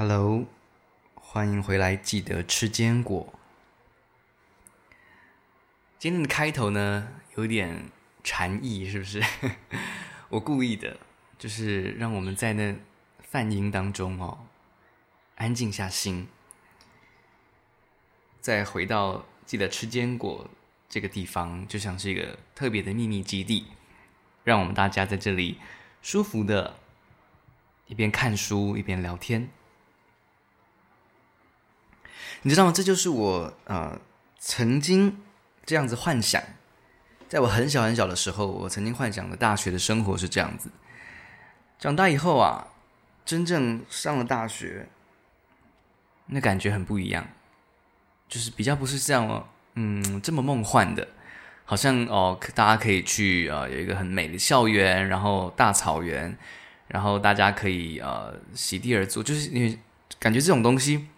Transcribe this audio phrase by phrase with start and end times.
[0.00, 0.46] Hello，
[1.16, 3.34] 欢迎回来，记得吃坚果。
[5.98, 7.90] 今天的开头呢，有点
[8.22, 9.20] 禅意，是不是？
[10.30, 11.00] 我故意的，
[11.36, 12.76] 就是让我们在那
[13.18, 14.46] 梵音当中哦，
[15.34, 16.28] 安静下心，
[18.40, 20.48] 再回到记得吃坚果
[20.88, 23.66] 这个地方，就像是一个特别的秘密基地，
[24.44, 25.58] 让我们大家在这里
[26.02, 26.78] 舒服的，
[27.88, 29.50] 一边看书一边聊天。
[32.42, 32.72] 你知道吗？
[32.72, 33.98] 这就是我呃
[34.38, 35.20] 曾经
[35.66, 36.42] 这样子幻想，
[37.28, 40.70] 在我很小很小的时候，我曾经幻想的大学的生活是这样子。
[41.78, 42.68] 长大以后啊，
[43.24, 44.88] 真正上了大学，
[46.26, 47.26] 那感觉很不一样，
[48.28, 51.06] 就是比较不是这样，嗯，这么梦幻的，
[51.64, 56.36] 好像哦，大家可以去呃有一个很美的校园，然后大草原，
[56.86, 59.78] 然后大家可以呃席地而坐，就是因为
[60.18, 61.08] 感觉这种东西。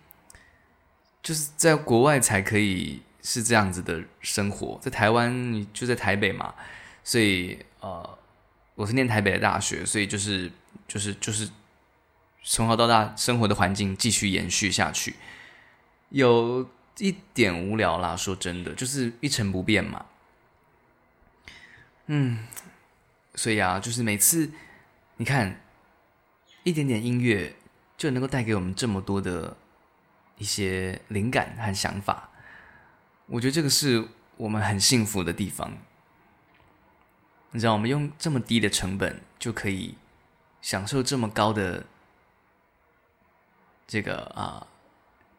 [1.23, 6.55] 就是在国外才可以是这样子的生活，在台湾就在台北嘛，
[7.05, 8.19] 所以呃，
[8.75, 10.51] 我是念台北的大学，所以就是
[10.89, 11.51] 就是就是
[12.43, 15.17] 从小到大生活的环境继续延续下去，
[16.09, 20.07] 有一点无聊啦，说真的，就是一成不变嘛。
[22.07, 22.47] 嗯，
[23.35, 24.51] 所以啊，就是每次
[25.19, 25.61] 你看
[26.65, 27.55] 一点点音乐
[27.99, 29.59] 就能够带给我们这么多的。
[30.41, 32.31] 一些灵感和想法，
[33.27, 35.77] 我觉得这个是我们很幸福的地方。
[37.51, 39.97] 你知道，我们用这么低的成本就可以
[40.63, 41.85] 享受这么高的
[43.87, 44.67] 这个啊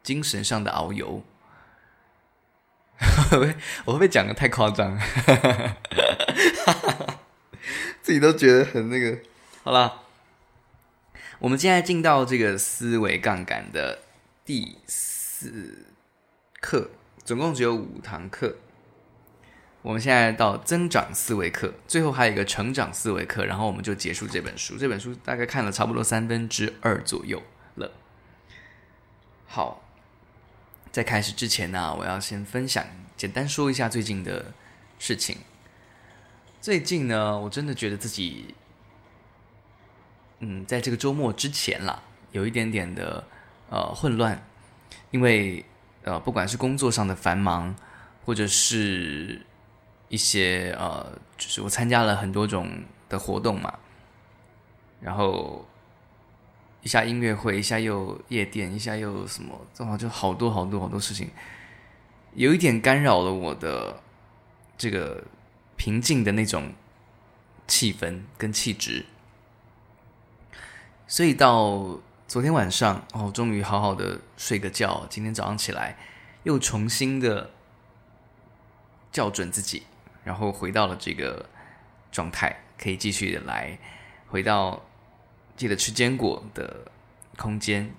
[0.04, 1.24] 精神上的遨游。
[3.84, 4.96] 我会不会讲的太夸张？
[8.02, 9.18] 自己都觉得很那个。
[9.64, 10.02] 好了，
[11.40, 14.02] 我们现在进到这个思维杠杆的。
[14.44, 15.86] 第四
[16.60, 16.90] 课
[17.24, 18.56] 总共只有五堂课，
[19.82, 24.76] 我们现在到增长思维课，最后还有一个成长思维课，然后我们就结束这本书。
[24.76, 27.40] 这本书大概看了差不多三分之二左右
[27.76, 27.92] 了。
[29.46, 29.80] 好，
[30.90, 32.84] 在开始之前呢，我要先分享，
[33.16, 34.52] 简单说一下最近的
[34.98, 35.36] 事情。
[36.60, 38.56] 最近呢，我真的觉得自己，
[40.40, 43.24] 嗯，在这个周末之前啦，有一点点的。
[43.72, 44.38] 呃，混乱，
[45.12, 45.64] 因为
[46.02, 47.74] 呃，不管是工作上的繁忙，
[48.22, 49.40] 或者是
[50.10, 52.68] 一些呃，就是我参加了很多种
[53.08, 53.78] 的活动嘛，
[55.00, 55.66] 然后
[56.82, 61.30] 一下音乐会，一下又夜店，一下又什么，正好就好多好多好多事情，
[62.34, 64.02] 有一点干扰了我的
[64.76, 65.24] 这个
[65.76, 66.74] 平静的那种
[67.66, 69.06] 气氛跟气质，
[71.06, 71.98] 所以到。
[72.32, 75.06] 昨天晚上哦，终于好好的睡个觉。
[75.10, 75.98] 今天早上起来，
[76.44, 77.50] 又重新的
[79.12, 79.82] 校准自己，
[80.24, 81.44] 然后回到了这个
[82.10, 83.78] 状态，可以继续的来
[84.28, 84.82] 回到
[85.56, 86.90] 记得吃坚果的
[87.36, 87.92] 空间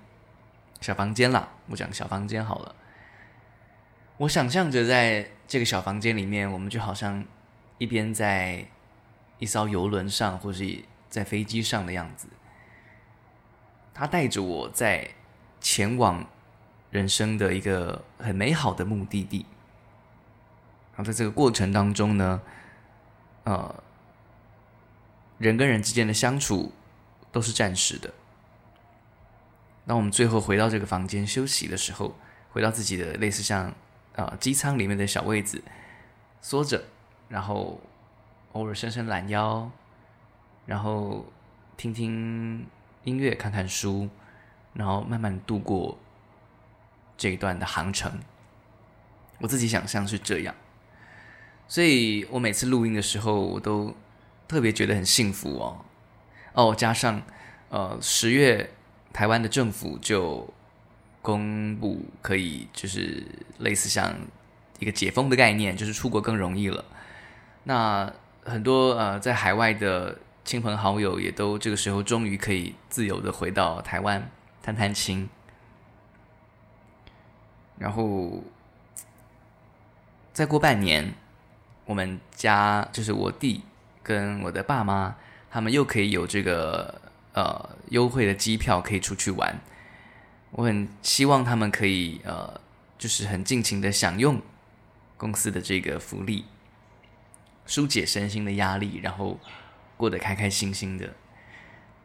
[0.82, 1.50] 小房间啦。
[1.68, 2.76] 我讲小房间好了。
[4.18, 7.24] 我想象着在这个小房间里面，我们就好像
[7.78, 8.66] 一边在
[9.38, 12.28] 一艘游轮上，或是在飞机上的样子。
[13.94, 15.08] 他带着我在
[15.62, 16.26] 前往
[16.90, 19.46] 人生的一个很美好的目的地，
[20.96, 22.42] 然后在这个过程当中呢，
[23.44, 23.84] 呃，
[25.38, 26.72] 人跟人之间的相处
[27.32, 28.14] 都是暂时的。
[29.86, 32.16] 当我们最后回到这个房间休息的时候，
[32.52, 33.66] 回到自己的类似像
[34.16, 35.64] 啊、呃、机舱里面的小位子，
[36.42, 36.84] 缩着，
[37.30, 37.80] 然后
[38.54, 39.70] 偶尔伸伸懒腰，
[40.66, 41.26] 然后
[41.78, 42.66] 听听。
[43.04, 44.10] 音乐，看看书，
[44.74, 45.98] 然后慢慢度过
[47.18, 48.20] 这一段的航程。
[49.40, 50.56] 我自己想象是这样，
[51.68, 53.94] 所以我每次录音的时候，我都
[54.48, 55.86] 特别觉得很幸福哦。
[56.54, 57.22] 哦，加上
[57.70, 58.72] 呃，十月
[59.12, 60.54] 台湾的政府就
[61.22, 63.26] 公布可以，就是
[63.58, 64.16] 类似像
[64.80, 66.86] 一个解封的概念，就是出国更容易了。
[67.66, 68.14] 那
[68.46, 70.20] 很多呃，在海外的。
[70.46, 74.30] 亲朋好友也都这个时候终于可以自由的回到台湾
[74.62, 75.30] 探探亲，
[77.78, 78.44] 然后
[80.34, 81.14] 再过半年，
[81.86, 83.64] 我们家就是我弟
[84.04, 85.16] 跟我的爸妈，
[85.50, 87.02] 他们又可以有这个
[87.34, 89.58] 呃优惠的机票可以出去玩。
[90.52, 92.60] 我很希望他们可以呃
[92.98, 94.42] 就是很尽情的享用
[95.16, 96.44] 公司的这个福利，
[97.66, 99.40] 疏解身心的压力，然后。
[99.98, 101.14] 过得开开心心的，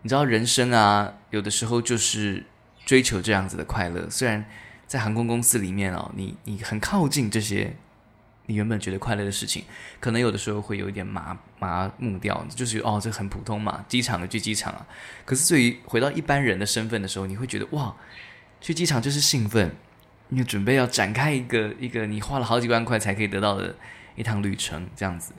[0.02, 2.44] 你知道人生啊，有的时候就是
[2.87, 4.08] 追求这样子的快乐。
[4.08, 4.44] 虽然
[4.87, 7.76] 在航空公司里面哦，你你很靠近这些
[8.46, 9.64] 你原本觉得快乐的事情，
[10.00, 14.87] 可能有的时候会有一点麻麻木掉，就是哦，这很普通嘛，机场的去机场啊。
[15.25, 17.94] 可是对于回到一般人的身份的时候，你会觉得哇，
[18.61, 19.75] 去机场就是兴奋，
[20.29, 23.76] 你准备要展开一个一个你花了好几万块才可以得到的
[24.17, 25.34] 一趟旅程，这样子。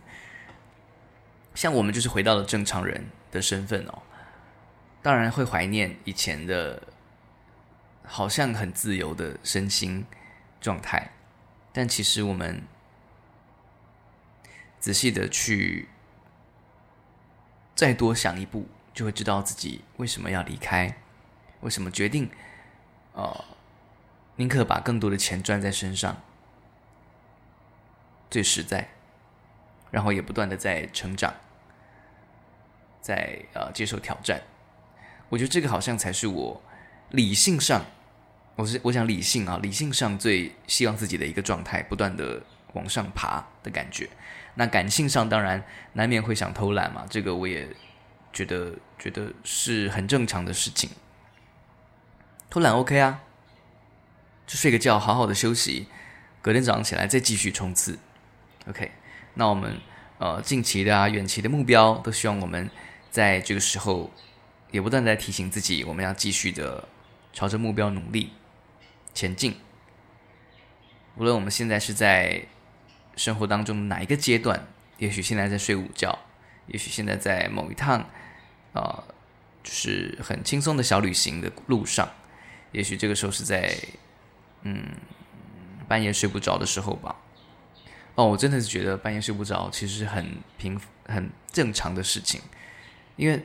[1.59, 4.01] 像我们就是回到了正常人的身份哦，
[5.01, 6.81] 当然会怀念以前的，
[8.05, 10.05] 好像很自由的身心
[10.61, 11.11] 状态，
[11.73, 12.63] 但其实我们
[14.79, 15.89] 仔细的去
[17.75, 20.95] 再多想一步，就会知道自己为什么要离开，
[21.59, 22.31] 为什么决定，
[23.11, 23.43] 呃，
[24.37, 26.21] 宁可把更多的钱赚在身上，
[28.29, 28.91] 最实在，
[29.91, 31.33] 然后也不断的在成长。
[33.01, 34.41] 在呃接受挑战，
[35.29, 36.61] 我觉得这个好像才是我
[37.11, 37.85] 理性上，
[38.55, 42.41] 我是我想理性啊，理性上最希望自己的一个状态，不断的
[42.73, 44.09] 往上爬的感觉。
[44.55, 45.63] 那感性上当然
[45.93, 47.67] 难免会想偷懒嘛，这个我也
[48.33, 50.89] 觉得觉得是很正常的事情。
[52.49, 53.21] 偷懒 OK 啊，
[54.45, 55.87] 就睡个觉，好好的休息，
[56.41, 57.97] 隔天早上起来再继续冲刺。
[58.67, 58.91] OK，
[59.35, 59.79] 那我们
[60.17, 62.69] 呃近期的啊远期的目标都希望我们。
[63.09, 64.11] 在这个时候，
[64.71, 66.87] 也不断在提醒自己，我们要继续的
[67.33, 68.31] 朝着目标努力
[69.13, 69.55] 前进。
[71.17, 72.45] 无论我们现在是在
[73.15, 74.67] 生活当中哪一个阶段，
[74.97, 76.17] 也许现在在睡午觉，
[76.67, 77.99] 也许现在在某一趟
[78.73, 79.03] 啊、呃，
[79.63, 82.09] 就是很轻松的小旅行的路上，
[82.71, 83.75] 也许这个时候是在
[84.61, 84.85] 嗯
[85.87, 87.15] 半夜睡不着的时候吧。
[88.15, 92.39] 哦，我真的是觉得半夜睡不着，其实是很平很正常的事情。
[93.19, 93.43] 因为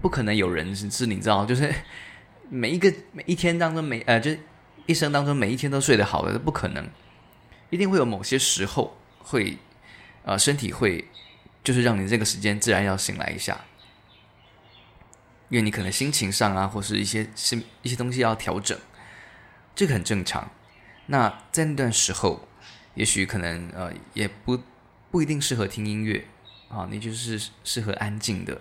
[0.00, 1.70] 不可能有人是是你知道，就是
[2.48, 4.40] 每一个每一天当中每呃，就是
[4.86, 6.88] 一生当中每一天都睡得好的，不可能，
[7.68, 9.58] 一定会有某些时候会，
[10.24, 11.04] 呃，身体会
[11.62, 13.60] 就是让你这个时间自然要醒来一下，
[15.50, 18.78] 因为你可能心情上啊，或是一些是一些东西要调整，
[19.74, 20.50] 这个很正常。
[21.04, 22.48] 那在那段时候，
[22.94, 24.58] 也许可能呃，也不
[25.10, 26.24] 不一定适合听音乐
[26.70, 28.58] 啊，你就是适合安静的。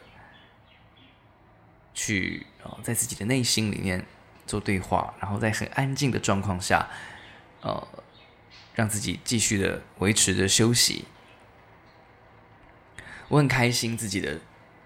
[2.01, 4.05] 去呃，在自己的内心里面
[4.47, 6.87] 做对话，然后在很安静的状况下，
[7.59, 7.85] 呃，
[8.73, 11.03] 让自己继续的维持着休息。
[13.27, 14.39] 我很开心自己的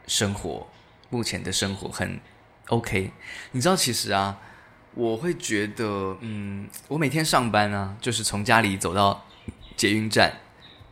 [0.07, 0.68] 生活，
[1.12, 2.19] 目前的生活很
[2.69, 3.12] OK。
[3.51, 4.39] 你知道，其实啊，
[4.95, 9.24] 我会觉得，嗯，我每天上班啊，就是从家里走到
[9.77, 10.33] 捷运站，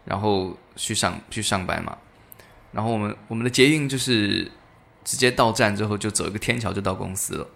[0.05, 1.97] 然后去上去上班嘛。
[2.73, 4.51] 然后我们我们的捷运就是。
[5.03, 7.47] 直接到站之后就走一个天桥就到公司了，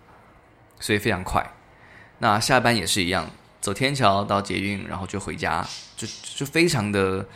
[0.80, 1.54] 所以非常快。
[2.20, 3.30] 那下班也是一样，
[3.62, 7.28] 走天桥到捷运，然后就回家，就就非常的，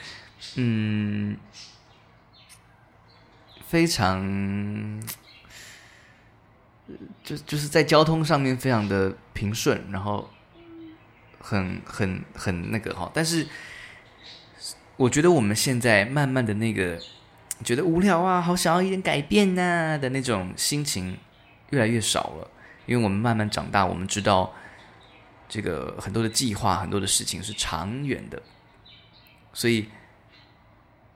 [0.56, 1.38] 嗯，
[3.68, 5.02] 非常，
[7.24, 10.30] 就就是在交通上面非常的平顺，然后
[11.40, 13.12] 很很很那个哈。
[13.14, 13.48] 但是
[14.98, 17.00] 我觉得我们现在慢慢的那个。
[17.64, 21.18] 觉得无聊啊，好想要一点改变呐、啊、的那种心情
[21.72, 22.50] 越来越少了，
[22.86, 24.54] 因为我们慢慢长大，我们知道
[25.50, 28.42] 这个很多的计划，很多的事情是长远的，
[29.52, 29.90] 所以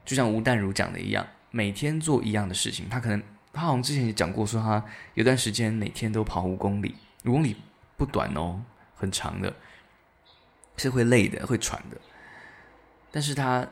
[0.04, 3.22] 就像吴淡如讲的一样，每天做一样的事情，他可能
[3.52, 4.84] 他好像之前也讲过，说他
[5.14, 7.56] 有段时间每天都跑五公里，五公里
[7.96, 8.60] 不短哦，
[8.94, 9.54] 很长的，
[10.76, 11.96] 是会累的，会喘的，
[13.10, 13.66] 但是他。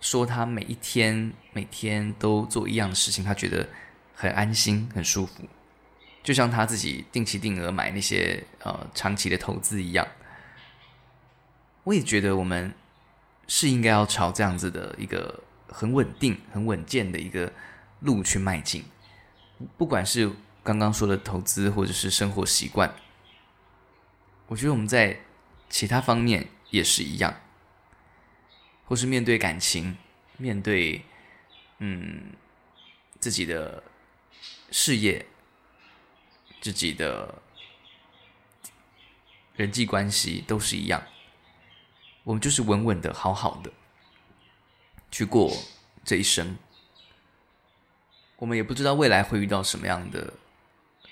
[0.00, 3.68] 说他每一天每天都做一样的事情，他觉得
[4.14, 5.42] 很安心很舒服，
[6.22, 10.06] 就像他自己定期定额买那些呃长期的投资一样。
[11.84, 12.72] 我也觉得我们
[13.46, 17.52] 是应该要朝这样子的一个很稳定、很稳健的一个
[18.00, 18.84] 路去迈进。
[19.76, 20.30] 不管是
[20.62, 22.94] 刚刚说的投资，或者是生活习惯，
[24.46, 25.20] 我觉得我们在
[25.70, 27.34] 其他方面也是一样。
[28.88, 29.98] 或是面对感情，
[30.38, 31.02] 面对
[31.78, 32.32] 嗯
[33.20, 33.82] 自己的
[34.70, 35.26] 事业，
[36.62, 37.42] 自己的
[39.56, 41.02] 人际关系都是一样，
[42.24, 43.70] 我们就是稳稳的、好好的
[45.10, 45.54] 去过
[46.02, 46.56] 这一生。
[48.36, 50.32] 我们也不知道未来会遇到什么样的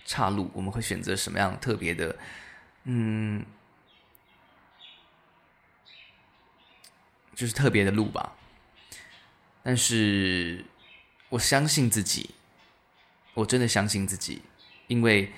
[0.06, 2.18] 岔路，我们会选择什么样特别的，
[2.84, 3.44] 嗯。
[7.36, 8.32] 就是特别的路吧，
[9.62, 10.64] 但是
[11.28, 12.30] 我相信自己，
[13.34, 14.40] 我真的相信自己，
[14.86, 15.30] 因为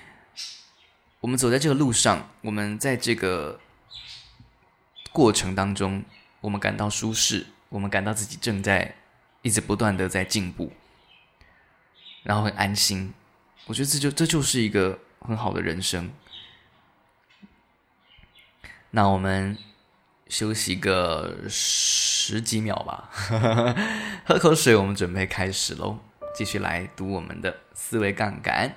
[1.19, 3.59] 我们走在这个路上，我们在这个
[5.11, 6.05] 过程当中，
[6.39, 8.95] 我们感到舒适，我们感到自己正在
[9.41, 10.71] 一直不断的在进步，
[12.23, 13.13] 然后很安心。
[13.65, 16.09] 我觉得这就这就是一个很好的人生。
[18.91, 19.57] 那我们
[20.29, 23.09] 休息个十几秒吧，
[24.25, 25.97] 喝口水，我们准备开始喽，
[26.35, 28.75] 继续来读我们的思维杠杆。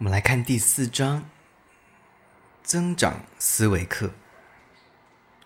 [0.00, 1.28] 我们来看第四章，
[2.62, 4.12] 增长思维课。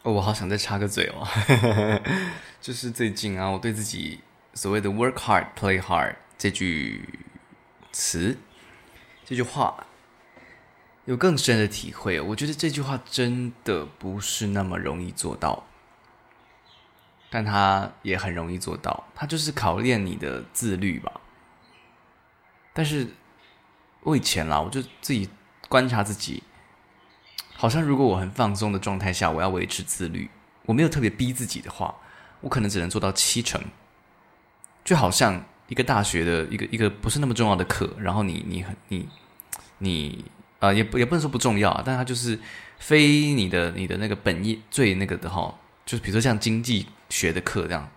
[0.02, 1.26] 哦，我好想再插个嘴哦，
[2.62, 4.20] 就是最近啊，我对自己
[4.52, 7.18] 所谓的 “work hard, play hard” 这句
[7.90, 8.38] 词、
[9.24, 9.88] 这句话
[11.06, 12.20] 有更深的体会。
[12.20, 15.66] 我觉得这句话真的不是那么容易做到，
[17.28, 19.08] 但它也很容易做到。
[19.16, 21.20] 它就是考验你的自律吧。
[22.72, 23.08] 但是。
[24.04, 25.28] 我以前啦，我就自己
[25.68, 26.42] 观察自己，
[27.54, 30.30] 好像如果我很放松的状态下，我要维持自律，
[30.66, 31.94] 我没有特别逼自己的话，
[32.40, 33.60] 我可能只能做到七成。
[34.84, 39.08] 就好像一个大学的一个一个不是那么重要的课，然后你你很你
[39.78, 40.24] 你
[40.60, 42.38] 啊、也不也不能说不重要啊，但它就是
[42.78, 47.88] 非你的你的那个本业最那个的哈，就是比如说像经济学的课这样。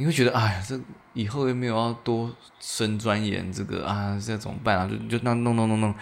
[0.00, 0.80] 你会觉得，哎呀，这
[1.12, 4.88] 以后又没有要多深钻研这个啊，这怎么办啊？
[4.88, 5.92] 就就那弄弄弄弄，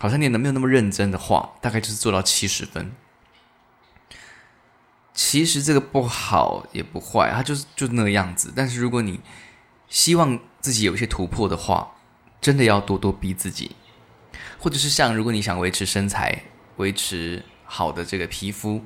[0.00, 2.90] 好像念的没有那么认真的话，大概就是做到七十分。
[5.14, 8.52] 其实这个不好也不坏，它就是就那个样子。
[8.56, 9.20] 但是如果你
[9.88, 11.94] 希望自己有一些突破的话，
[12.40, 13.76] 真的要多多逼自己，
[14.58, 16.42] 或者是像如果你想维持身材、
[16.78, 18.84] 维持好的这个皮肤、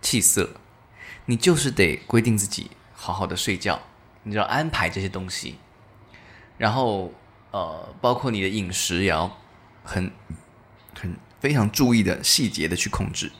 [0.00, 0.56] 气色。
[1.26, 3.80] 你就是得规定自己好好的睡觉，
[4.22, 5.56] 你就要安排这些东西，
[6.58, 7.12] 然后
[7.50, 9.36] 呃，包括你的饮食也要
[9.82, 10.10] 很
[10.94, 13.32] 很非常注意的细节的去控制，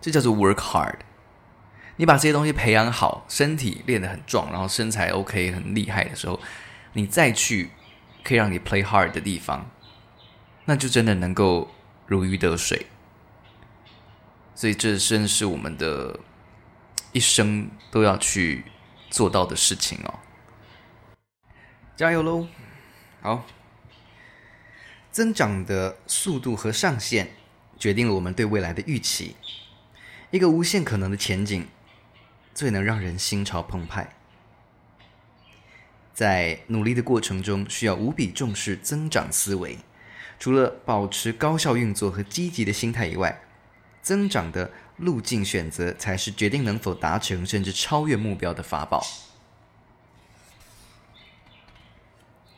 [0.00, 0.96] 这叫做 work hard。
[1.96, 6.40] 你把这些东西培养好，身体练得很壮，然后身材 OK 很厉害的时候，
[6.94, 7.70] 你再去
[8.24, 9.70] 可以让你 play hard 的地方，
[10.64, 11.70] 那就真的能够
[12.06, 12.86] 如鱼得水。
[14.62, 16.20] 所以，这真是我们的
[17.10, 18.64] 一生都要去
[19.10, 20.20] 做到的事情哦！
[21.96, 22.46] 加油喽！
[23.20, 23.44] 好，
[25.10, 27.32] 增长的速度和上限
[27.76, 29.34] 决定了我们对未来的预期。
[30.30, 31.66] 一个无限可能的前景，
[32.54, 34.14] 最能让人心潮澎湃。
[36.14, 39.78] 在努力的过程中，需要无比重视增长思维。
[40.38, 43.42] 除了保持高效运作和积极的心态以外，
[44.02, 49.06] 增长的路径选择，才是决定能否达成甚至超越目标的法宝。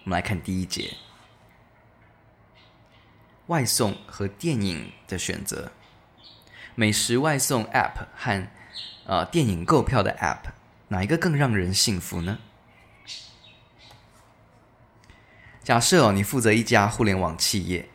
[0.04, 0.94] 我们来看第一节：
[3.46, 5.70] 外送和电影的选择。
[6.74, 8.48] 美食外送 App 和
[9.06, 10.50] 呃电影购票的 App，
[10.88, 12.38] 哪一个更让人幸福呢？
[15.62, 17.88] 假设哦，你负责一家互联网企业，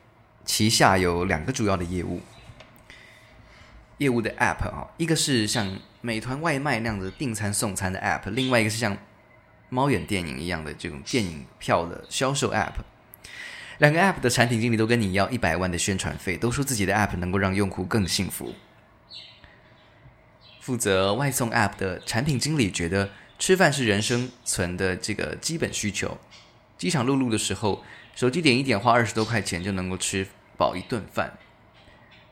[0.45, 2.21] 旗下有两个主要的业务。
[3.99, 8.97] 业务的 App 啊，一个是像美团外卖那样的订餐送餐的 App，另外一个是像
[9.69, 12.73] 猫眼电影一样的这种电影票的销售 App。
[13.77, 18.53] 两个 App 的产品经理都跟你要一百万的宣传费，都说自己的 App 能够让用户更幸福。
[20.59, 26.17] 负责外送 App 的产品经理觉得吃饭是人生存的这个基本需求，
[26.77, 27.83] 饥肠辘辘的时候，
[28.15, 30.27] 手机点一点花二十多块钱就能够吃
[30.57, 31.37] 饱一顿饭。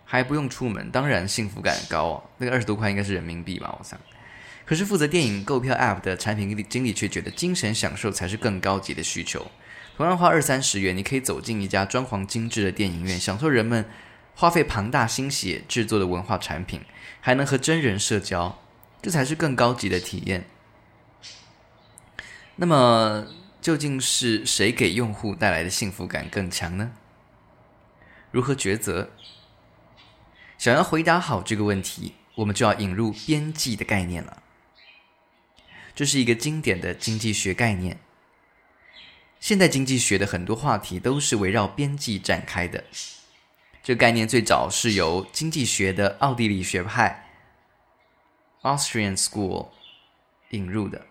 [0.09, 2.23] 还不用出门，当然幸福感高哦。
[2.37, 3.99] 那个二十多块应该是人民币吧，我想。
[4.65, 9.45] 可是负责电影购票 App 的产品经理却觉得精神享受才是更高级的需求。
[9.97, 13.85] 同样花二三十元，你可以走进一家装潢精致的电影院，享受人们
[14.35, 16.81] 花费庞大心血制作的文化产品，
[17.19, 18.59] 还能和真人社交，
[19.01, 20.45] 这才是更高级的体验。
[22.57, 23.27] 那么，
[23.61, 26.91] 究竟是谁给用户带来的幸福感更强呢？
[28.31, 29.11] 如何抉择？
[30.57, 34.41] 想要回答好这个问题，我们就要引入边际的概念了。
[35.95, 37.99] 这是一个经典的经济学概念。
[39.39, 42.83] 现代经济学的很多话题都是围绕边际展开的。
[43.83, 47.29] 这概念最早是由经济学的奥地利学派
[48.63, 49.67] （Austrian School）
[50.49, 51.05] 引入的。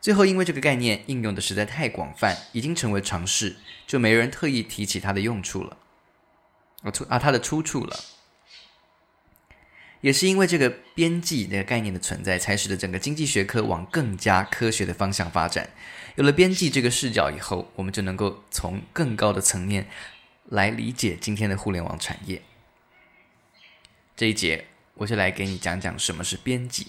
[0.00, 5.76] 最后，因为这个概念应用的实在太广泛，已经成为常识，就没人特意提起它的用处了。
[6.84, 7.98] 啊，出啊，它的出处了。
[10.00, 15.70] 也是因为这个边际的概念的存在，才使得整个经济学科往更加科学的方向发展。
[16.14, 19.88] 有了边际这个视角以后，我们就能够从更高的层面
[20.46, 22.42] 来理解今天的互联网产业。
[24.16, 26.88] 这一节我就来给你讲讲什么是边际。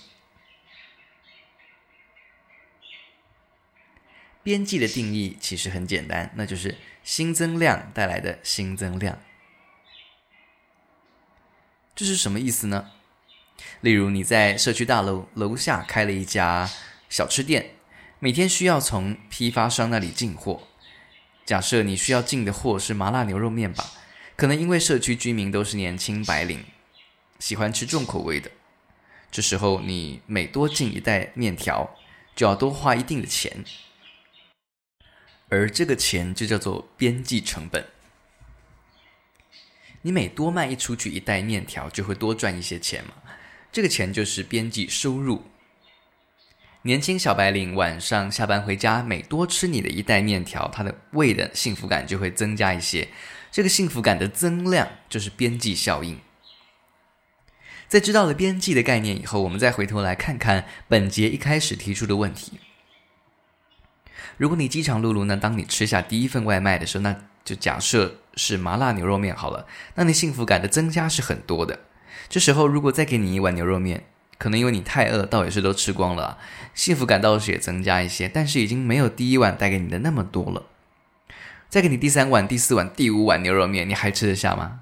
[4.41, 9.19] 边际的定义其实很简单，那就是新增量带来的新增量。
[11.95, 12.91] 这是什么意思呢？
[13.81, 16.69] 例如，你在社区大楼楼下开了一家
[17.07, 17.71] 小吃店，
[18.19, 20.63] 每天需要从批发商那里进货。
[21.45, 23.85] 假设你需要进的货是麻辣牛肉面吧，
[24.35, 26.65] 可能因为社区居民都是年轻白领，
[27.39, 28.51] 喜欢吃重口味的。
[29.31, 31.95] 这时候，你每多进一袋面条，
[32.35, 33.63] 就要多花一定的钱，
[35.47, 37.87] 而这个钱就叫做边际成本。
[40.01, 43.13] 你每多卖一出去一袋面条，就会多赚一些钱嘛。
[43.71, 45.43] 这个钱就是边际收入。
[46.83, 53.09] 年轻小白领晚上下班回家，每多吃你的一袋面条，他的胃的幸福感就会增加一些。
[53.51, 56.19] 这个幸福感的增量就是边际效应。
[57.87, 62.59] 在知道了边际的概念以后，我们再回头来看看本节一开始提出的问题。
[64.37, 71.77] 如果你饥肠辘辘呢，当你吃下第一份外卖的时候，那就假设是麻辣牛肉面好了，那你幸福感的增加是很多的。
[72.29, 74.05] 这时候，如果再给你一碗牛肉面，
[74.37, 76.37] 可能因为你太饿，倒也是都吃光了，
[76.75, 80.67] 幸福感倒是也增加一些，但是已经没有第一碗带给你的那么多了。
[81.67, 84.81] 再给你第三碗、第四碗、第五碗牛肉面，你还吃得下吗？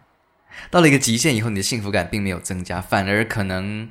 [0.69, 3.89] 到了一个极限以后，你的幸福感并没有增加，反而可能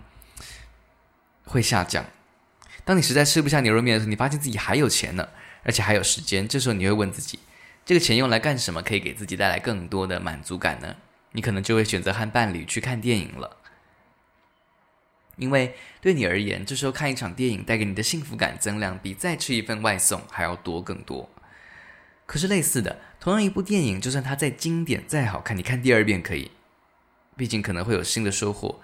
[1.44, 2.04] 会下降。
[2.84, 5.28] 当你实在吃不下牛肉面的时候，你发现自己还有钱呢，
[5.62, 7.38] 而且还有时间，这时候你会问自己：
[7.84, 10.96] 这个钱用来干什么，可以给自己带来更多的满足感呢？
[11.32, 13.56] 你可能就会选择和伴侣去看电影了，
[15.36, 21.28] 因为对你而言，这时候看一场电影带给你的幸福感增量比再吃一份外送还要多更多。
[22.24, 26.50] 可是类似的，同样一部电影，就算它再经典再好看，你看第二遍可以，
[27.36, 28.80] 毕竟可能会有新的收获。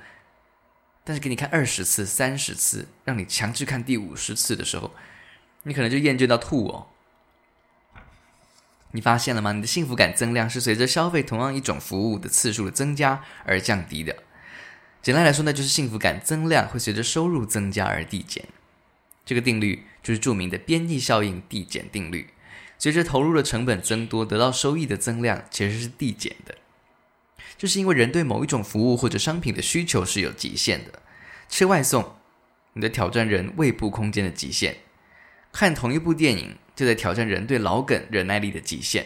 [1.03, 4.95] 但是给你看二十次、三十次，让你强制看第五十次的时候，
[5.65, 6.87] 你可能就厌倦到吐哦。
[8.93, 9.53] 你发现了吗？
[9.53, 14.17] 你的幸福感增量是随着消费同样一种服务的次数的增加而降低的。
[15.01, 18.45] 简单来说，呢就是幸福感增量会随着收入增加而递减。
[19.25, 22.29] 这个定律就是著名的边际效应递减定律。
[22.79, 26.57] 随着投入的成本增多，得到收益的增量其实是递减的。
[27.57, 31.01] 这是因为人对某一种服务或者商品的需求是有极限的。
[31.49, 32.17] 吃外送，
[32.75, 34.75] 你的挑战人胃部空间的极限；
[35.51, 36.57] 看同一部电影。
[36.75, 39.05] 就在挑战人对老梗忍耐力的极限，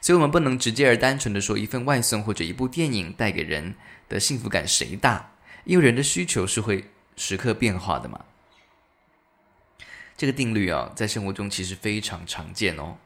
[0.00, 3.74] 所以我们不能直接而单纯的说一份外送或者一部电影带给人
[4.08, 5.32] 的幸福感谁大，
[5.64, 6.84] 因为人的需求是会
[7.16, 8.24] 时刻变化的嘛。
[10.16, 12.96] 这个定律啊，在生活中其实非常常见哦。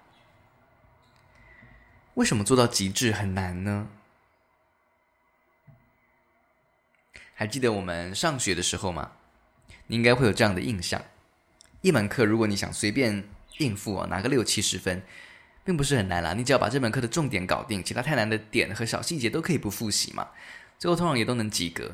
[2.15, 3.89] 为什么做到极致很难呢？
[7.35, 9.13] 还记得我们上学的时候吗？
[9.89, 11.05] 你应该会有这样的印象：
[11.83, 13.29] 一门课如果你想随便。
[13.61, 15.03] 应付啊，拿个六七十分，
[15.65, 16.33] 并不是很难啦。
[16.33, 20.29] 你只要把这门课的重点搞定，其他太难的点和小细节都可以不复习嘛。
[20.79, 21.93] 最后通常也都能及格。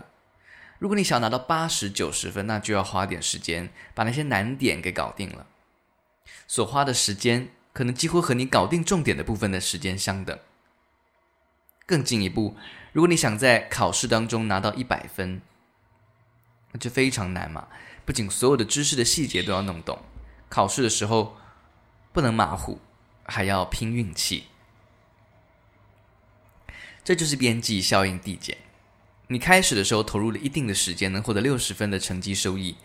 [0.78, 5.46] 如果你想拿到八十九十分，那就要花点时间把那些难点给搞定了。
[6.46, 10.38] 所花的时间可能几乎和你搞定重点的部分的时间相等。
[11.84, 12.56] 更进一步，
[12.92, 15.40] 如果你想在考试当中拿到一百分，
[16.70, 17.66] 那就非常难嘛。
[18.04, 19.98] 不仅所有的知识的细节都要弄懂，
[20.48, 21.36] 考试的时候。
[22.16, 22.80] 不能马虎，
[23.26, 24.44] 还要拼运气。
[27.04, 28.56] 这就是边际效应递减。
[29.26, 32.78] 你开始的时候投入了一定的时间，能获得六十分的成绩收益。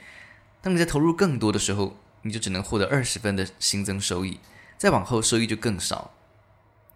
[0.61, 4.41] 当你在投入更多的时候，你就只能获得二十分的新增收益。
[4.77, 6.11] 再往后，收益就更少，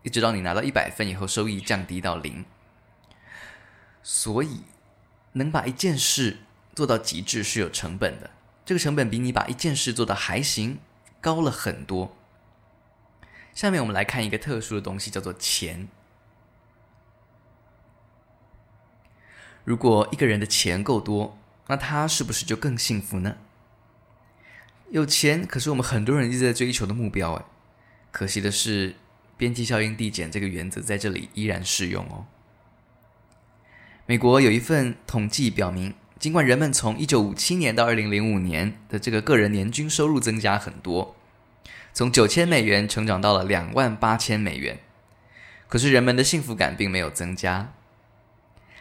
[0.04, 2.44] 一直到你拿到一百分以后，收益降低到零。
[4.04, 4.64] 所以，
[5.32, 6.40] 能把一件事
[6.76, 8.32] 做到极致是有成本的。
[8.66, 10.80] 这个成本比你把一件事做到还行
[11.22, 12.18] 高了很多。
[13.56, 15.88] 下面我们来看一个特殊的东西，叫做钱。
[19.64, 21.38] 如果一个人的钱够多，
[21.68, 23.38] 那他是不是就更幸福呢？
[24.92, 27.46] 有钱可是我们很多人一直在追求的目标哎。
[28.12, 28.96] 可惜的是，
[29.38, 32.28] 边际效应递减这个原则在这里依然适用哦。
[34.06, 41.16] 美国有一份统计表明，尽管人们从一九五七年到二零零五年的这个个人年均收入增加很多。
[41.96, 44.80] 从九千美元成长到了两万八千美元，
[45.70, 47.72] 可是人们的幸福感并没有增加。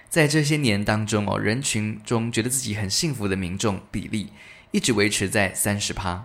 [0.09, 4.33] 在这些年当中哦，人群中觉得自己很幸福的民众比例
[4.73, 6.25] 一直维持在三十趴。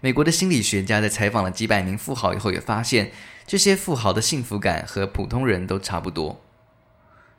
[0.00, 3.12] 美国的心理学家在采访了几百名富豪以后，也发现
[3.46, 6.42] 这些富豪的幸福感和普通人都差不多。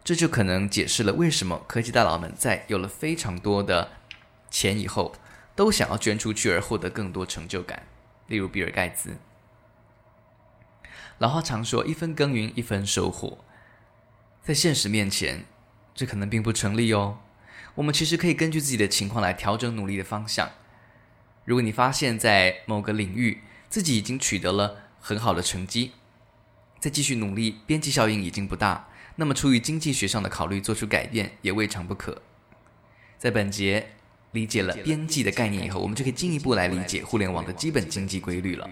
[0.05, 3.89] 这就可能解释了为什么科技大佬们在有了非常多的
[4.49, 5.13] 钱以后，
[5.53, 7.83] 都想要捐出去而获得更多成就感。
[8.27, 9.17] 例如比尔盖茨，
[11.17, 13.39] 老话常说“一分耕耘一分收获”，
[14.43, 15.45] 在现实面前，
[15.95, 17.19] 这可能并不成立哦。
[17.75, 20.51] 我们其实可以根据自己的情况来调整努力的方向。
[21.45, 25.93] 如果你发现，在某个领域自己已经取得了很好的成绩，
[26.79, 32.21] 再继续努力，边际效应已经不大，那么出于经济学上的考虑，做出改变也未尝不可。
[33.17, 33.93] 在本节。
[34.31, 38.69] 理解了边际的概念以后，我们就可以进一步来理解互联网的基本经济规律了。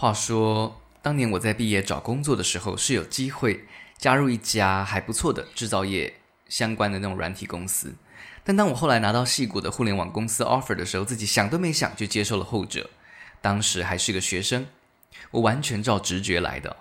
[0.00, 3.64] 话说，当年我在毕业找工作的时候，是有机会
[3.96, 6.14] 加入一家还不错的制造业
[6.48, 7.96] 相关的那种软体公司。
[8.44, 12.88] 但当我后来拿到矽谷的互联网公司 offer 的时候，自己想都没想就接受了后者。
[13.40, 14.68] 当时还是个学生，
[15.32, 16.76] 我完全照直觉来的。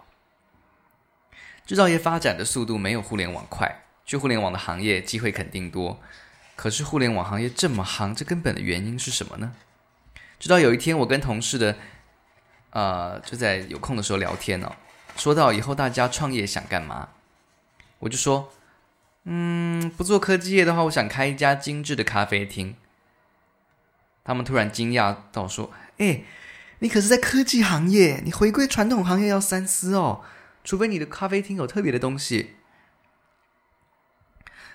[1.66, 6.00] 制造业发展的速度没有互联网快，去互联网的行业机会肯定多。
[6.56, 9.54] 可是互联网行业这么行，这根本的原因是什么呢？
[10.38, 11.76] 直到有一天，我跟同事的。
[12.72, 14.76] 呃，就在有空的时候聊天哦，
[15.16, 17.10] 说到以后大家创业想干嘛，
[18.00, 18.52] 我就说，
[19.24, 22.76] 嗯，不做科技业的话，我想开一家精致的咖啡厅。
[24.24, 26.24] 他们突然惊讶到说：“哎，
[26.80, 30.22] 你可是在科技行业，你回归传统行业要三思哦，
[30.64, 32.56] 除非你的咖啡厅有特别的东西。”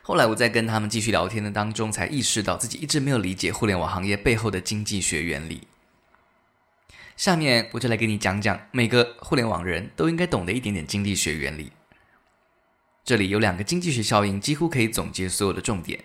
[0.00, 5.68] 后来我在跟他们继续聊天的当中，才意识到自己一直没有理解互联网行业背后的经济学原理。
[7.22, 11.70] 下面我就来给你讲讲每个互联网人都应该懂的一点点经济学原理。
[13.04, 16.04] 这里有两个经济学效应，几乎可以总结所有的重点，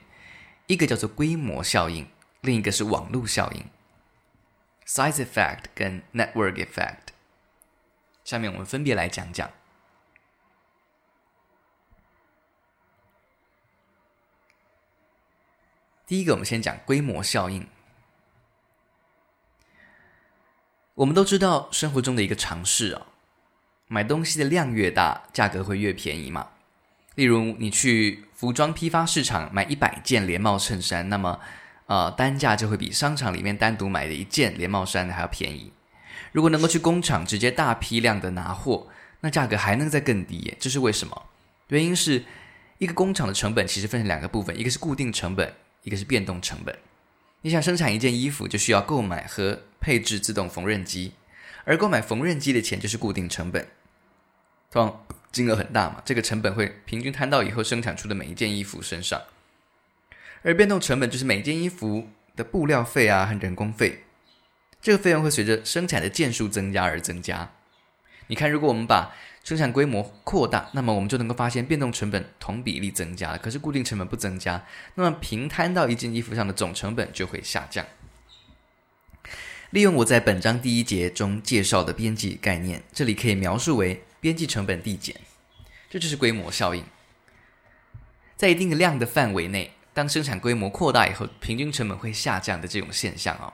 [0.68, 2.08] 一个叫做规模效应，
[2.42, 3.66] 另一个是网络效应
[4.86, 7.08] （size effect） 跟 network effect。
[8.24, 9.50] 下面我们分别来讲讲。
[16.06, 17.68] 第一个，我们先讲规模效应。
[20.98, 23.06] 我们都知道生活中的一个常识啊，
[23.88, 26.48] 买东西的量越大，价格会越便宜嘛。
[27.14, 31.40] 例如，你去服装批发市场买一百件连帽衬衫，那么，
[31.86, 35.72] 呃，单价就会比商场里面单独买的一件连帽衫还要便宜。
[36.32, 38.88] 如果能够去工厂直接大批量的拿货，
[39.22, 40.58] 那价格还能再更低耶。
[40.60, 41.26] 这是为什么？
[41.68, 42.26] 原因是
[42.80, 46.76] 一个工厂的成本其实分成两个部分，一个是固定成本，一个是变动成本。
[47.42, 51.14] 你想生产一件衣服，就需要购买和配置自动缝纫机，
[51.64, 53.68] 而购买缝纫机的钱就是固定成本，
[54.72, 59.22] 通常金额很大嘛，这个成本会平均摊到以后生产出的每一件衣服身上，
[60.42, 64.04] 而变动成本就是每件衣服的布料费啊和人工费，
[64.82, 67.52] 这个费用会随着生产的件数增加而增加。
[68.28, 69.16] 你看，如果我们把
[69.48, 77.86] 生产规模扩大，那么我们就能够发现变动成本同比例增加了，可是固定成本不增加，那么平摊到一件衣服上的总成本就会下降。
[79.70, 85.16] 利用我在本章第一节中介绍的边际概念，这里可以描述为边际成本递减，
[85.90, 86.84] 这就是规模效应。
[88.36, 93.54] 在一定的量的范围内，当生产规模扩大以后，平均成本会下降的这种现象哦。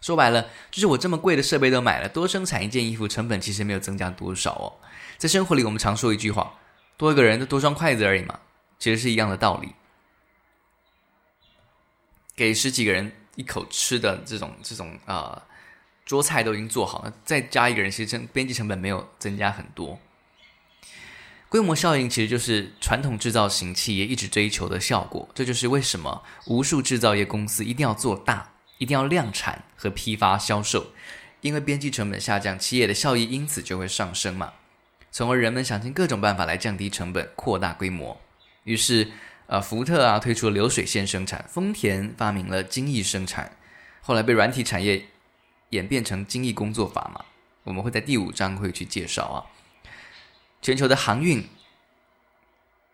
[0.00, 4.72] 说白了，就是我这么贵的设备都买了，多生产一件衣服，成本其实没有增加多少哦。
[5.16, 6.54] 在生活里，我们常说一句话
[6.96, 8.38] ：“多一个人，就多双筷子而已嘛。”
[8.78, 9.74] 其实是一样的道理。
[12.36, 15.42] 给十几个人一口吃的这种这种啊、呃、
[16.06, 19.98] 桌菜都已经做好了，再加一个人，其实成边际成本没有增加很多。
[21.48, 30.92] 规模效应其实就是传统制造型企业一直追求的效果，这就是为什么无数制造业公司一定要做大，一定要量产和批发销售，
[31.40, 34.54] 因为边际成本下降，企业的效益因此就会上升嘛，
[35.10, 38.20] 从而人们想尽各种办法来降低成本，扩大规模。
[38.64, 39.10] 于是，
[39.46, 43.56] 呃，福特啊推出了流水线生产，丰田发明了精益生产，
[44.00, 45.06] 后来被软体产业
[45.70, 47.24] 演变成精益工作法嘛。
[47.64, 49.38] 我们会在第五章会去介绍啊。
[50.60, 51.46] 全球的航运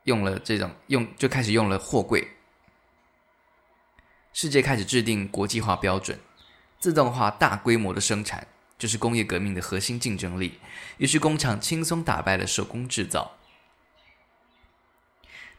[0.04, 2.28] 用了这种用就开始用了货柜。
[4.34, 6.18] 世界开始制定国际化标准，
[6.80, 10.58] 自动化大规模的生产就是工业革命的核心竞争力。
[10.98, 13.36] 于是工厂轻松打败了手工制造。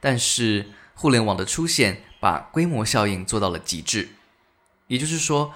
[0.01, 4.09] 但是互联网的出现把规模效应做到了极致，
[4.87, 5.53] 也就是说，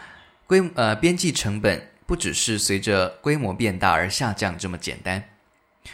[0.48, 5.30] 规呃边际成本不只是随着规模变大而下降这么简单，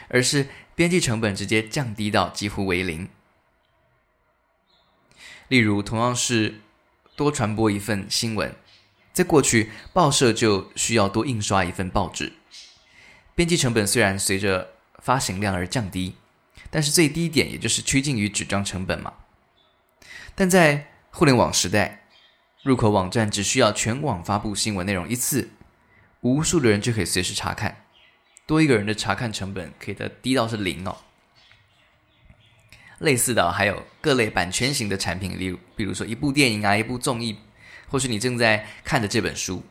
[0.09, 3.09] 而是边际成本直接降低到几乎为零。
[5.47, 6.61] 例如，同样是
[7.15, 8.53] 多传播一份新闻，
[9.13, 12.33] 在过去，报社就需要多印刷一份报纸。
[13.33, 16.15] 编辑成本虽然随着发行量而降低，
[16.69, 19.13] 但是最低点也就是趋近于纸张成本嘛。
[20.35, 22.03] 但在互联网时代，
[22.63, 25.51] 入口网站只需要全网发布新闻内容一次，
[26.19, 27.85] 无数的人就可以随时查看，
[28.45, 30.97] 多一个人的查看成本可以得低到是零哦。
[32.99, 37.37] 类似的还有各类版权型的产品，例如比如说一部电影啊，一部综艺，
[37.89, 39.63] 或是你正在看的这本书。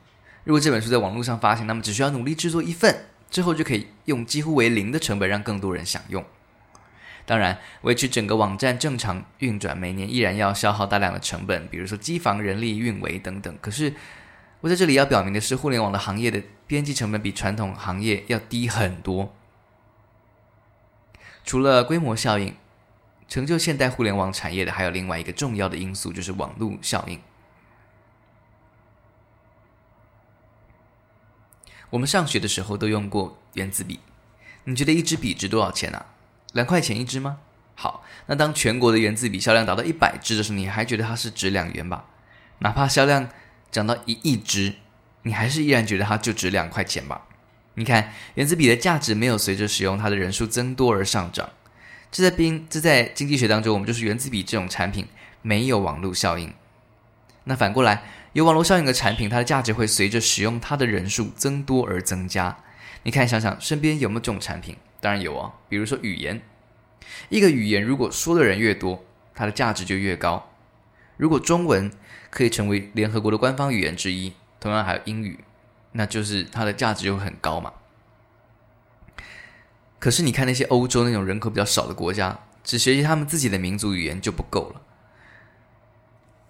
[0.45, 6.23] 如果这本书在网络上发行，那么只需要努力制作一份，之后就可以用几乎为零的成本让更多人享用。
[7.25, 13.57] 当然，维持整个网站正常运转，每年依然要消耗大量的成本，比如说机房、人力、运维等等。
[13.63, 13.95] 可是
[14.61, 19.35] 我在这里要表明的是，互联网的行业的边际成本比传统行业要低很多。
[21.43, 22.55] 除了规模效应。
[23.29, 27.21] 成就现代互联网产业的还有另外一个重要的因素，就是网络效应。
[31.91, 34.01] 我们上学的时候都用过原子笔，
[34.65, 36.07] 你觉得一支笔值多少钱啊？
[36.53, 37.39] 两块钱一支吗？
[37.77, 42.07] 好，那当全国的原子笔销量达到一百支的时候，你还觉得它是值两元吧？
[42.59, 43.29] 哪怕销量
[43.71, 44.75] 涨到一亿支，
[45.23, 47.27] 你还是依然觉得它就值两块钱吧？
[47.75, 51.51] 你看，原子笔的价值没有随着使用它的人数增多而上涨。
[52.15, 55.09] 这在经这在经济学当中，我们就是原子笔这种产品
[55.43, 56.55] 没有网络效应。
[57.43, 62.57] 那反过来，有网络效应的产品，它的价值会随着使用它的人数增多而增加。
[63.03, 64.77] 你看，想想身边有没有这种产品？
[65.01, 65.55] 当然有哦。
[65.69, 66.41] 比如说语言，
[67.31, 70.53] 一个语言如果说的人越多，它的价值就越高。
[71.17, 71.91] 如果中文
[72.31, 75.41] 可以成为联合国的官方语言之一，同样还有英语，
[75.91, 77.73] 那就是它的价值就会很高嘛。
[80.05, 84.83] 可是你看那些欧洲那种人口比较少的国家，只学习他们自己的民族语言就不够了。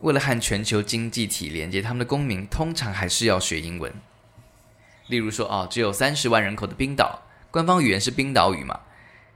[0.00, 3.94] 为了和全球经济体连接，他们的公民通常还是要学英文。
[5.06, 8.80] 例如说，哦，只有三十万人口的冰岛，官方语言是冰岛语嘛？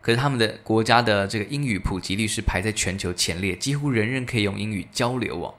[0.00, 5.54] 可是他们的国家的这个英语普及率是排在全球前列，几乎人人可以用英语交流哦。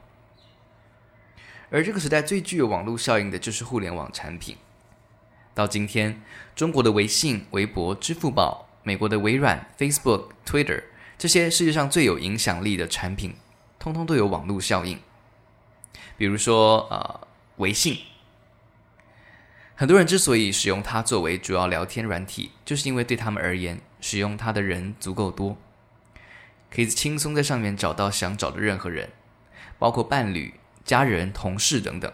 [1.69, 4.57] 而这个时代最具有网络效应的就是互联网产品。
[5.59, 6.21] 到今天，
[6.55, 10.83] 中国的微信、微博、支付宝，美国的微软、Facebook、Twitter，
[11.17, 13.35] 这些世界上最有影响力的产品，
[13.77, 14.97] 通通都有网络效应。
[16.17, 17.97] 比如说，呃，微信，
[19.75, 25.57] 很多人之所以使用它作为主要聊天软体，就是因为对他们而言，使用它的人足够多，
[26.73, 29.09] 可以轻松在上面找到想找的任何人，
[29.77, 30.53] 包括伴侣、
[30.85, 32.09] 家人、同事等等。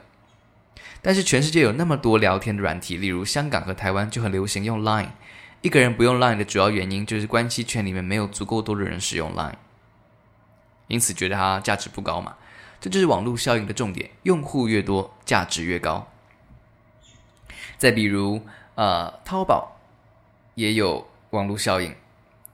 [1.05, 5.09] 但是全世界有那么多聊天的软体，例如香港和台湾就很流行用 Line。
[5.61, 9.53] 一个人不用 Line 的主要原因就是关系圈里面没有足够多的人使用 Line，
[10.87, 12.33] 因此觉得它价值不高嘛。
[12.81, 16.11] 这就是网络效应的重点，用户越多，价值越高。
[17.77, 18.41] 再比如，
[18.73, 19.79] 呃，淘宝
[20.55, 21.93] 也有网络效应。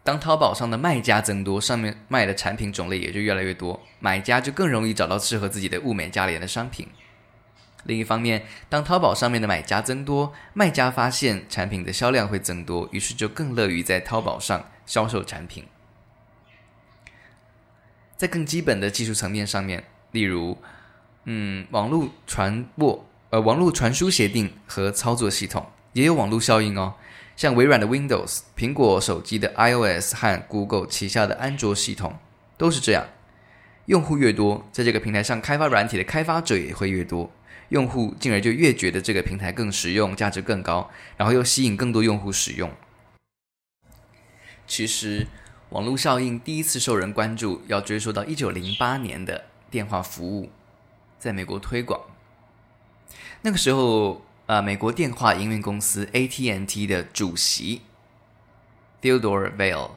[0.04, 6.90] 当淘宝上的卖家增多，上面卖的产品种类也就越来越多，买家就更容易找到适合自己的物美价廉的商品。
[7.86, 15.66] 另一方面，当淘宝上面的买家增多，卖家发现产品的销量会增多，于是就更乐于在淘宝上销售产品。
[18.18, 20.58] 在更基本的技术层面上面，例如，
[21.24, 26.94] 嗯，网络传播、呃，网络传输协定和操作系统也有网络效应哦。
[27.36, 32.20] 像微软的 Windows、苹果手机的 iOS 和 Google 旗下的安卓系统
[32.58, 33.08] 都是这样。
[33.88, 37.32] 用户越多，在这个平台上开发软体的开发者也会越多。
[37.72, 42.70] 用户进而就越觉得这个平台更实用，价值更高，然后又吸引更多用户使用。
[44.68, 45.26] 其实，
[45.70, 50.50] 网络效应第一次受人关注，要追溯到一九零八年的电话服务
[51.18, 52.02] 在美国推广。
[53.42, 57.84] 那个时候，呃，美国电话营运公司 AT&T 的主席
[59.02, 59.92] Theodore Vail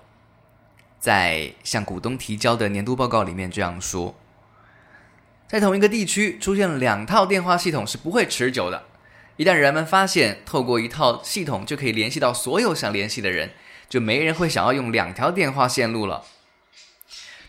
[1.01, 4.15] 在向股东提交的年度报告里面这样说：
[5.55, 8.89] 在同一个地区出现两套电话系统是不会持久的。
[9.37, 13.53] 一旦人们发现透过一套系统就可以联系到所有想联系的人，
[13.89, 16.25] 就没人会想要用两条电话线路了。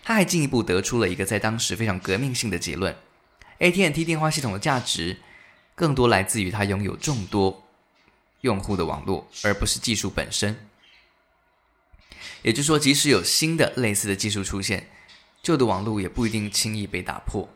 [0.04, 2.96] 他还进一步得出了一个在当时非常革命性的结论
[3.58, 5.18] ：AT&T 电话系统的价值
[5.74, 7.64] 更多来自于它拥有众多
[8.42, 10.56] 用户的网络，而不是技术本身。
[12.44, 14.92] 也就是说，即使有新的类似的技术出现，
[15.42, 17.50] 旧的网络也不一定轻易被打破。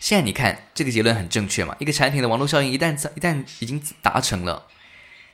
[0.00, 1.74] 现在你看，这个结论很正确嘛？
[1.78, 4.66] 一个产品的网络效应一旦一旦已经达成了，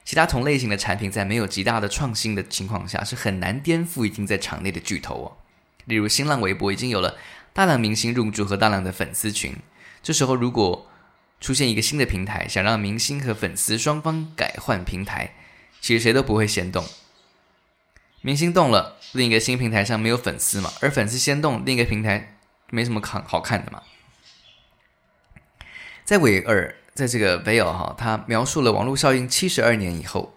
[0.05, 5.37] 其他同类型的产品在没有极大的创新的情况下，是很难颠覆已经在场内的巨头哦。
[5.85, 7.19] 例如，新浪微博已经有了
[7.53, 9.55] 大量明星入驻和大量的粉丝群，
[10.03, 10.91] 这时候如果
[11.41, 15.35] 出现一个新的平台，想让明星和粉丝双方改换平台，
[15.83, 16.83] 其实谁都不会先动。
[18.23, 22.39] 明星动了，另一个新平台上没有粉丝嘛，而粉丝先动，另一个平台
[22.71, 23.83] 没什么看好看的嘛。
[26.05, 30.35] 在韦尔，在这个 Vail 哈，他描述了网络效应七十二年以后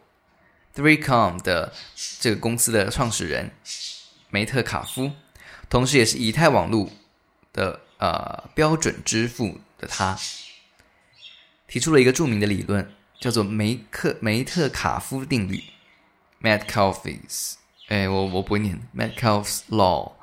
[0.74, 1.74] ，ThreeCom 的
[2.22, 3.52] 这个公司的创始人
[4.30, 5.12] 梅特卡夫，
[5.70, 6.90] 同时也是以太网络
[7.52, 10.18] 的呃标准之父的他，
[11.68, 15.62] 提出了一个著名的理论，叫做梅克梅特卡夫定律
[16.42, 17.56] （Metcalfe's）。
[17.90, 20.17] 哎，我我不会念 Metcalfe's Law。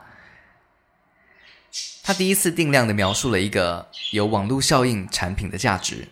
[2.03, 6.09] 他第一次定量的描述了一个有网络效应产品的价值。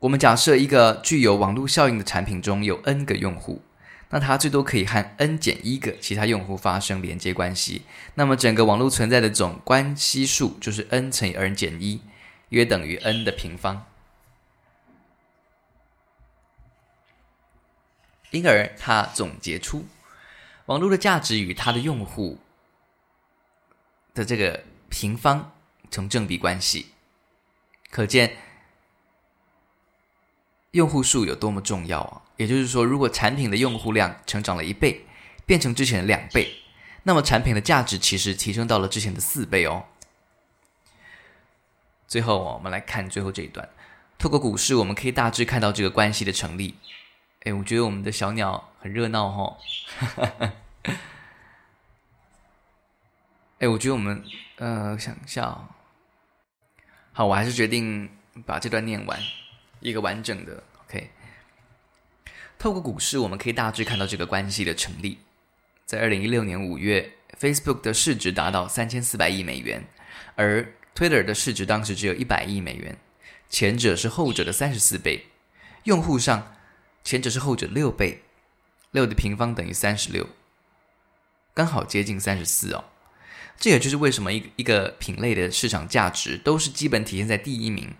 [0.00, 3.62] 我们假设一个具有网络效应的产品中有 n 个用户，
[4.10, 7.82] 那它最多可以和 n 减一个其他用户发生连接关系。
[8.14, 12.00] 那么整个网络存在的总关系数就是 n 乘以 n 减一，
[12.50, 13.86] 约等于 n 的平方。
[18.30, 19.86] 因而，他总结出。
[20.66, 22.38] 网络的价值与它的用户
[24.18, 25.52] 的这个平方
[25.90, 26.86] 成正比关系，
[27.90, 28.36] 可见
[30.72, 32.22] 用户数有多么重要啊！
[32.36, 35.06] 也就是说，如果产品的用户量成长了一倍，
[35.46, 36.52] 变成之前的两倍，
[37.04, 39.84] 那么产品的价值其实提升到了之前的四倍哦。
[42.06, 43.68] 最后，我们来看最后这一段。
[44.18, 46.74] 透过股市，我们可以大致看到这个关系的成立。
[47.44, 49.56] 哎，我觉得我们的小鸟很热闹哈、
[50.16, 50.52] 哦。
[53.58, 54.22] 哎，我觉得我们
[54.56, 55.68] 呃，想一下、哦，
[57.12, 58.08] 好，我还是决定
[58.46, 59.20] 把这段念完，
[59.80, 60.62] 一个完整的。
[60.84, 61.10] OK，
[62.58, 65.18] 透过股市，我们可以大致看到这个关系的成立。
[65.84, 69.84] 在二零一六年五月，Facebook 的市值达到三千四百亿美元，
[70.36, 72.96] 而 Twitter 的市值当时只有一百亿美元，
[73.48, 75.26] 前者是后者的三十四倍。
[75.84, 76.54] 用户上。
[77.04, 78.22] 前者是后者六倍，
[78.90, 80.28] 六的平方等于三十六，
[81.54, 82.84] 刚好接近三十四哦。
[83.58, 87.92] 这也就是为什么一一个品类的市场价值都是基本体现在第一名，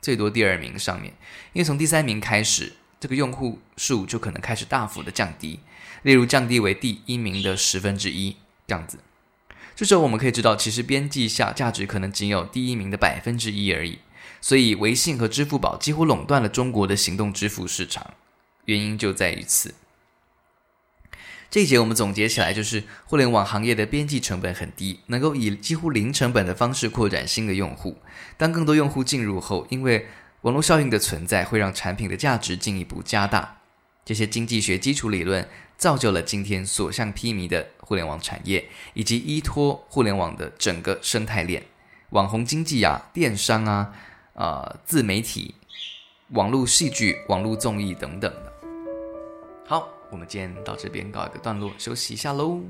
[0.00, 1.14] 最多第二名上面。
[1.52, 5.60] 因为从第三名开始，这个用户数就可能开始大幅的降低，
[6.02, 8.98] 例如降低为第一名的十分之一这样子。
[9.76, 14.00] 这时候我们可以知道，其实边际下价值可能仅有第一名的百分之一而已。
[14.42, 18.14] 所以，微信和支付宝几乎垄断了中国的行动支付市场。
[18.64, 19.74] 原因就在于此。
[21.50, 27.98] 这一节我们总结起来就是，互联网行业的边际成本很低，能够以几乎零成本的方式扩展新的用户。
[28.36, 30.06] 当更多用户进入后，因为
[30.42, 33.58] 网络效应的存在，会让产品的价值进一步加大。
[34.04, 41.64] 这些经济学基础理论造就了今天所向披靡的互联网产业，以及依托互联网的整个生态链，
[42.10, 43.92] 网红经济啊，电商啊，
[44.34, 45.56] 啊、自媒体。
[46.30, 48.52] 网络戏剧、网络综艺等等的。
[49.66, 52.60] 好，我们今天到这边告一个段落，休息一下喽。